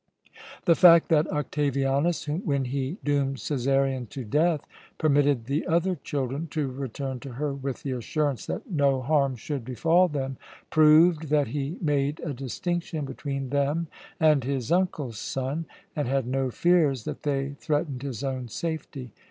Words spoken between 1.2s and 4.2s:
Octavianus, when he doomed Cæsarion